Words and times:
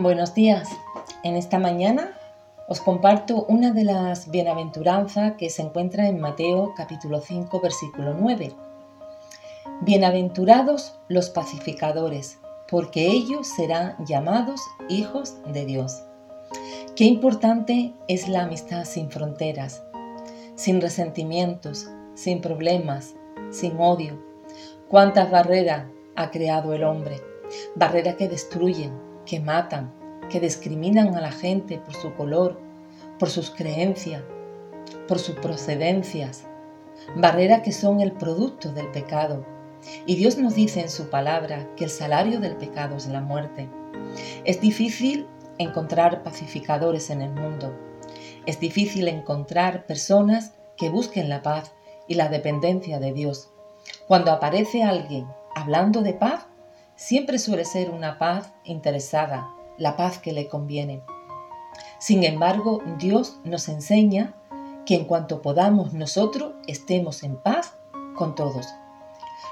Buenos 0.00 0.32
días. 0.32 0.68
En 1.24 1.34
esta 1.34 1.58
mañana 1.58 2.16
os 2.68 2.80
comparto 2.80 3.46
una 3.48 3.72
de 3.72 3.82
las 3.82 4.30
bienaventuranzas 4.30 5.32
que 5.32 5.50
se 5.50 5.62
encuentra 5.62 6.06
en 6.06 6.20
Mateo 6.20 6.72
capítulo 6.76 7.20
5 7.20 7.60
versículo 7.60 8.14
9. 8.14 8.54
Bienaventurados 9.80 10.94
los 11.08 11.30
pacificadores, 11.30 12.38
porque 12.70 13.08
ellos 13.08 13.48
serán 13.48 13.96
llamados 14.06 14.60
hijos 14.88 15.34
de 15.52 15.66
Dios. 15.66 16.04
Qué 16.94 17.02
importante 17.02 17.92
es 18.06 18.28
la 18.28 18.44
amistad 18.44 18.84
sin 18.84 19.10
fronteras, 19.10 19.82
sin 20.54 20.80
resentimientos, 20.80 21.90
sin 22.14 22.40
problemas, 22.40 23.16
sin 23.50 23.80
odio. 23.80 24.16
Cuántas 24.86 25.28
barreras 25.28 25.86
ha 26.14 26.30
creado 26.30 26.72
el 26.72 26.84
hombre, 26.84 27.20
barreras 27.74 28.14
que 28.14 28.28
destruyen, 28.28 29.08
que 29.28 29.40
matan, 29.40 29.92
que 30.28 30.40
discriminan 30.40 31.14
a 31.16 31.20
la 31.20 31.32
gente 31.32 31.78
por 31.78 31.94
su 31.94 32.14
color, 32.14 32.60
por 33.18 33.30
sus 33.30 33.50
creencias, 33.50 34.22
por 35.06 35.18
sus 35.18 35.34
procedencias, 35.36 36.44
barreras 37.16 37.62
que 37.62 37.72
son 37.72 38.00
el 38.00 38.12
producto 38.12 38.72
del 38.72 38.90
pecado. 38.90 39.44
Y 40.06 40.16
Dios 40.16 40.38
nos 40.38 40.54
dice 40.54 40.80
en 40.80 40.90
su 40.90 41.08
palabra 41.08 41.68
que 41.76 41.84
el 41.84 41.90
salario 41.90 42.40
del 42.40 42.56
pecado 42.56 42.96
es 42.96 43.06
la 43.06 43.20
muerte. 43.20 43.68
Es 44.44 44.60
difícil 44.60 45.26
encontrar 45.58 46.22
pacificadores 46.22 47.10
en 47.10 47.22
el 47.22 47.30
mundo. 47.30 47.76
Es 48.46 48.60
difícil 48.60 49.08
encontrar 49.08 49.86
personas 49.86 50.54
que 50.76 50.88
busquen 50.88 51.28
la 51.28 51.42
paz 51.42 51.72
y 52.06 52.14
la 52.14 52.28
dependencia 52.28 52.98
de 52.98 53.12
Dios. 53.12 53.50
Cuando 54.06 54.32
aparece 54.32 54.82
alguien 54.82 55.26
hablando 55.54 56.02
de 56.02 56.14
paz, 56.14 56.46
siempre 56.96 57.38
suele 57.38 57.64
ser 57.64 57.90
una 57.90 58.18
paz 58.18 58.52
interesada, 58.64 59.48
la 59.78 59.96
paz 59.96 60.18
que 60.18 60.32
le 60.32 60.48
conviene. 60.48 61.02
Sin 61.98 62.24
embargo, 62.24 62.82
Dios 62.98 63.38
nos 63.44 63.68
enseña 63.68 64.34
que 64.84 64.94
en 64.94 65.04
cuanto 65.04 65.42
podamos 65.42 65.92
nosotros 65.92 66.54
estemos 66.66 67.22
en 67.22 67.36
paz 67.36 67.74
con 68.16 68.34
todos. 68.34 68.66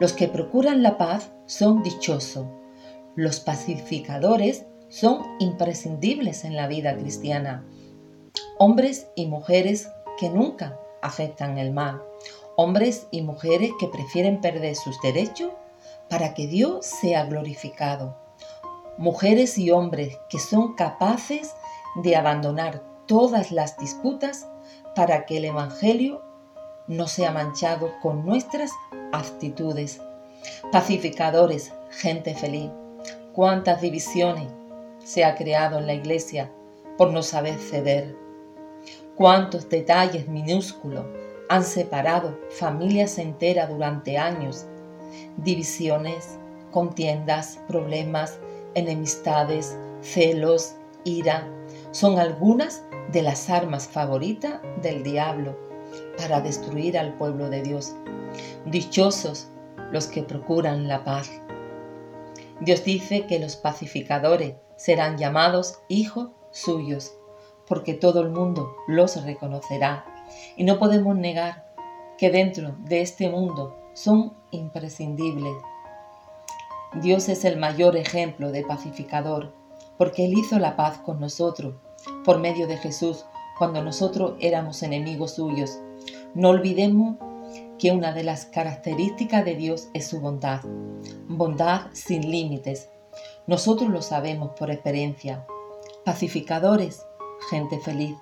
Los 0.00 0.12
que 0.12 0.28
procuran 0.28 0.82
la 0.82 0.96
paz 0.96 1.30
son 1.46 1.82
dichosos. 1.82 2.46
Los 3.14 3.40
pacificadores 3.40 4.66
son 4.88 5.22
imprescindibles 5.38 6.44
en 6.44 6.56
la 6.56 6.66
vida 6.66 6.96
cristiana. 6.96 7.64
Hombres 8.58 9.08
y 9.16 9.26
mujeres 9.26 9.90
que 10.18 10.30
nunca 10.30 10.78
aceptan 11.02 11.58
el 11.58 11.72
mal. 11.72 12.02
Hombres 12.56 13.06
y 13.10 13.22
mujeres 13.22 13.70
que 13.78 13.88
prefieren 13.88 14.40
perder 14.40 14.76
sus 14.76 15.00
derechos 15.02 15.52
para 16.08 16.34
que 16.34 16.46
Dios 16.46 16.86
sea 16.86 17.24
glorificado. 17.26 18.27
Mujeres 18.98 19.56
y 19.58 19.70
hombres 19.70 20.18
que 20.28 20.40
son 20.40 20.74
capaces 20.74 21.54
de 22.02 22.16
abandonar 22.16 22.82
todas 23.06 23.52
las 23.52 23.78
disputas 23.78 24.48
para 24.94 25.24
que 25.24 25.38
el 25.38 25.44
Evangelio 25.44 26.20
no 26.88 27.06
sea 27.06 27.30
manchado 27.30 27.92
con 28.02 28.26
nuestras 28.26 28.72
actitudes. 29.12 30.00
Pacificadores, 30.72 31.72
gente 31.90 32.34
feliz. 32.34 32.70
Cuántas 33.32 33.80
divisiones 33.80 34.48
se 35.04 35.24
ha 35.24 35.36
creado 35.36 35.78
en 35.78 35.86
la 35.86 35.94
iglesia 35.94 36.50
por 36.96 37.12
no 37.12 37.22
saber 37.22 37.54
ceder. 37.54 38.16
Cuántos 39.14 39.68
detalles 39.68 40.26
minúsculos 40.26 41.04
han 41.48 41.62
separado 41.62 42.36
familias 42.50 43.18
enteras 43.18 43.68
durante 43.68 44.18
años 44.18 44.66
divisiones, 45.36 46.38
contiendas, 46.70 47.58
problemas, 47.68 48.38
enemistades, 48.78 49.76
celos, 50.00 50.76
ira, 51.04 51.48
son 51.90 52.18
algunas 52.18 52.82
de 53.12 53.22
las 53.22 53.48
armas 53.50 53.88
favoritas 53.88 54.60
del 54.82 55.02
diablo 55.02 55.56
para 56.16 56.40
destruir 56.40 56.98
al 56.98 57.14
pueblo 57.14 57.48
de 57.48 57.62
Dios. 57.62 57.94
Dichosos 58.66 59.48
los 59.90 60.06
que 60.06 60.22
procuran 60.22 60.88
la 60.88 61.04
paz. 61.04 61.30
Dios 62.60 62.84
dice 62.84 63.26
que 63.26 63.38
los 63.38 63.56
pacificadores 63.56 64.54
serán 64.76 65.16
llamados 65.16 65.80
hijos 65.88 66.30
suyos, 66.50 67.14
porque 67.66 67.94
todo 67.94 68.22
el 68.22 68.30
mundo 68.30 68.74
los 68.86 69.22
reconocerá. 69.24 70.04
Y 70.56 70.64
no 70.64 70.78
podemos 70.78 71.16
negar 71.16 71.72
que 72.18 72.30
dentro 72.30 72.74
de 72.84 73.00
este 73.00 73.30
mundo 73.30 73.76
son 73.94 74.34
imprescindibles. 74.50 75.54
Dios 76.94 77.28
es 77.28 77.44
el 77.44 77.58
mayor 77.58 77.96
ejemplo 77.96 78.50
de 78.50 78.64
pacificador, 78.64 79.52
porque 79.98 80.24
Él 80.24 80.38
hizo 80.38 80.58
la 80.58 80.74
paz 80.74 80.98
con 80.98 81.20
nosotros 81.20 81.74
por 82.24 82.38
medio 82.38 82.66
de 82.66 82.78
Jesús 82.78 83.26
cuando 83.58 83.82
nosotros 83.82 84.34
éramos 84.40 84.82
enemigos 84.82 85.32
suyos. 85.34 85.78
No 86.34 86.48
olvidemos 86.48 87.16
que 87.78 87.90
una 87.90 88.12
de 88.12 88.24
las 88.24 88.46
características 88.46 89.44
de 89.44 89.54
Dios 89.54 89.88
es 89.92 90.06
su 90.06 90.20
bondad, 90.20 90.60
bondad 91.28 91.88
sin 91.92 92.30
límites. 92.30 92.88
Nosotros 93.46 93.90
lo 93.90 94.00
sabemos 94.00 94.52
por 94.58 94.70
experiencia. 94.70 95.46
Pacificadores, 96.04 97.06
gente 97.50 97.78
feliz. 97.80 98.16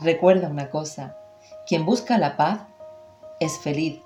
Recuerda 0.00 0.48
una 0.48 0.70
cosa, 0.70 1.18
quien 1.66 1.84
busca 1.84 2.16
la 2.18 2.36
paz 2.36 2.60
es 3.40 3.58
feliz 3.58 4.00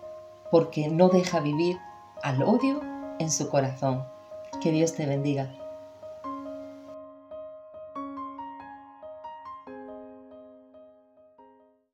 porque 0.51 0.89
no 0.89 1.09
deja 1.09 1.41
vivir 1.41 1.79
al 2.23 2.43
odio 2.43 2.92
en 3.23 3.31
su 3.31 3.49
corazón. 3.49 4.05
Que 4.61 4.71
Dios 4.71 4.95
te 4.95 5.07
bendiga. 5.07 5.51